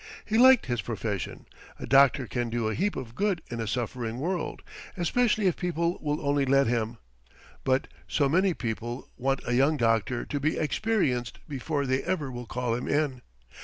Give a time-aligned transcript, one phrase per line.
[0.25, 1.45] He liked his profession.
[1.77, 4.63] A doctor can do a heap of good in a suffering world
[4.97, 6.97] especially if people will only let him.
[7.63, 12.47] But so many people want a young doctor to be experienced before they ever will
[12.47, 13.21] call him in!